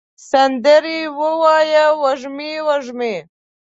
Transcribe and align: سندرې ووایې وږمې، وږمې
سندرې 0.29 0.99
ووایې 1.17 1.85
وږمې، 2.01 2.51
وږمې 2.67 3.15